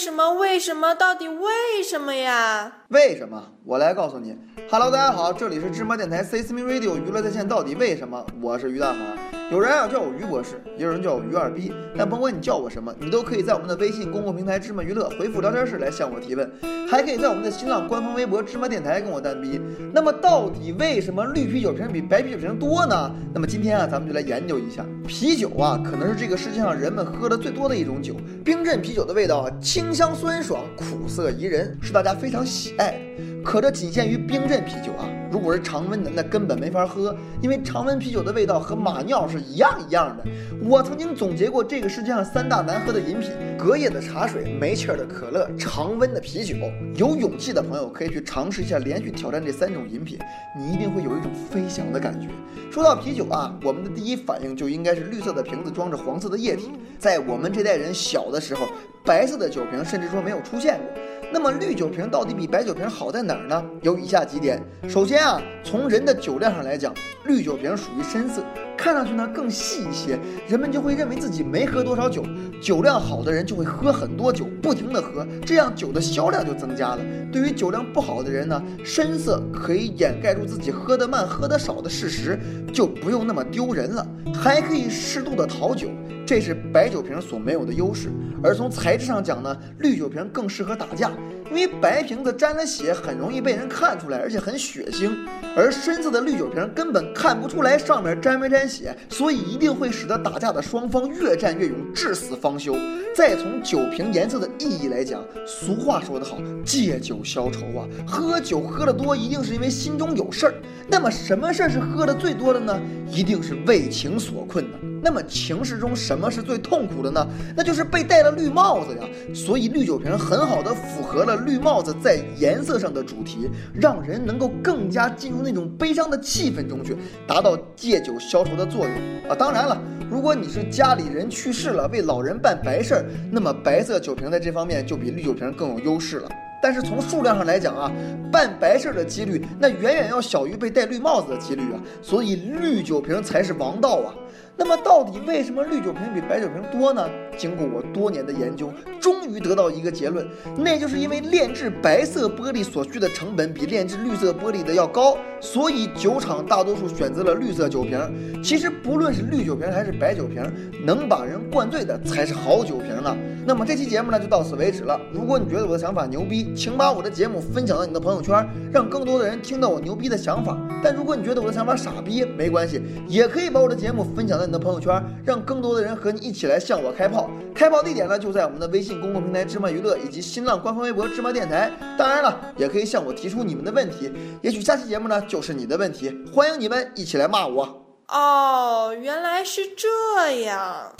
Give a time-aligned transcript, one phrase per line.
[0.00, 0.32] 什么？
[0.32, 0.94] 为什么？
[0.94, 2.72] 到底为什么呀？
[2.88, 3.52] 为什么？
[3.66, 4.34] 我来告诉你。
[4.70, 7.46] Hello，大家好，这里是芝麻电台 C S M Radio 娱乐在线。
[7.46, 8.24] 到底为什么？
[8.40, 9.39] 我是于大海。
[9.50, 16.48] 有人啊叫我于博士，也有人叫我于二逼，但甭管你叫我什么，你都可以在我们的微信公共平台芝麻娱乐回复聊天室来向我提问，
[16.88, 19.60] 还可以在我们的新浪官方微博芝麻电台跟我单逼。
[19.92, 23.12] 那么到底为什么绿啤酒瓶比白啤酒瓶多呢？
[23.34, 24.86] 那么今天啊，咱们就来研究一下。
[25.04, 28.14] 啤酒啊，可能是这个世界上人们喝的最多的一种酒。
[28.44, 33.42] 冰镇啤酒的味道啊，清香酸爽，苦涩宜人，是大家非常喜爱的。
[33.42, 35.08] 可这仅限于冰镇啤酒啊！
[35.30, 40.24] 如果是常温的，那根本没法喝，因为常温啤酒的味道和马尿是一样一样的。
[40.62, 46.56] 我曾经总结过这个世界上三大难喝的饮品：隔夜的茶水、没气儿的可乐、常温的啤酒。
[46.96, 50.18] 有勇气的朋友可以去尝试一下，连续挑战这三种饮品，
[50.58, 52.28] 你一定会有一种飞翔的感觉。
[52.70, 56.72] 说到啤酒啊，我们的第一反应就应该是绿色的瓶子装着黄色的液体。
[56.98, 58.66] 在我们这代人小的时候，
[59.04, 61.02] 白色的酒瓶甚至说没有出现过。
[61.32, 63.64] 那么绿酒瓶到底比白酒瓶好在哪儿呢？
[63.82, 64.60] 有以下几点。
[64.88, 66.92] 首先啊，从人的酒量上来讲，
[67.24, 68.42] 绿酒瓶属于深色，
[68.76, 72.24] 看上去呢更细一些，人们就会认为自己没喝多少酒。
[72.60, 76.98] 酒量好的人就会喝很多酒，不停的喝，这样酒的销量就增加了。
[77.32, 82.36] 对于酒量不好的人呢，深色可以掩盖住自己喝得慢、喝得少的事实，
[82.72, 85.88] 就不用那么丢人了，还可以适度的讨酒。
[86.30, 88.08] 这是白酒瓶所没有的优势，
[88.40, 91.10] 而从材质上讲呢，绿酒瓶更适合打架，
[91.48, 95.10] 因为白瓶子沾了血很容易被人看出来，而且很血腥，
[95.56, 102.76] 而深色的绿酒瓶根本看不出来上面沾没沾血，所以一定会使得打架的双方越战越勇，至死方休。
[103.12, 110.54] 再从酒瓶颜色的意义来讲，俗话说得好，借酒消愁啊，喝酒喝得多一定是因为心中有事儿，
[110.86, 112.80] 那么什么事儿是喝的最多的呢？
[113.08, 114.78] 一定是为情所困的。
[115.02, 117.26] 那么情事中什什么是最痛苦的呢？
[117.56, 119.08] 那就是被戴了绿帽子呀。
[119.34, 126.94] 所以绿酒瓶很好的符合了绿帽子在颜色上的主题，让人能够更加进入那种悲伤的气氛中去，
[127.26, 129.34] 达到借酒消愁的作用啊。
[129.34, 129.80] 当然了，
[130.10, 136.28] 如果你是家里人去世了，为老人办白事儿，那么白色酒瓶在这方面就比绿酒瓶更有优势了。
[136.62, 137.90] 但是从数量上来讲啊，
[138.30, 144.12] 办白事儿的几率那远远要小于被戴绿帽子的几率啊，所以绿酒瓶才是王道啊。
[144.60, 147.08] 那么到底为什么绿酒瓶比白酒瓶多呢？
[147.38, 157.98] 经过我多年的研究，终于得到一个结论，那就是因为炼制白色玻璃所需的成本比炼制绿色玻璃的要高，所以酒厂大多数选择了绿色酒瓶。
[158.44, 160.44] 其实不论是绿酒瓶还是白酒瓶，
[160.84, 163.16] 能把人灌醉的才是好酒瓶呢。
[163.46, 165.00] 那么这期节目呢就到此为止了。
[165.10, 170.54] 如果你觉得我的想法牛逼，请把我的节目分享到你的朋友圈，让更多的人听到我牛逼的想法。
[170.84, 174.49] 但如果你觉得我的想法傻逼，没关系，也可以把我的节目分享到。
[174.50, 177.30] 你的朋友圈，让更多的人和你一起来向我开炮。
[177.54, 181.70] 开炮地点呢，就在我们的微信公共平台“芝麻娱乐”以及新浪官方微博“芝麻电台”。
[181.96, 184.12] 当然了，也可以向我提出你们的问题。
[184.42, 186.12] 也许下期节目呢，就是你的问题。
[186.34, 187.86] 欢迎你们一起来骂我。
[188.08, 190.92] 哦，原来是这样。